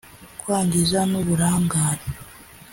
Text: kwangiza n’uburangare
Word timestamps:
kwangiza 0.39 0.99
n’uburangare 1.11 2.05